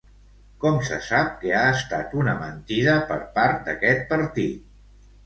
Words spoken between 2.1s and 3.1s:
una mentida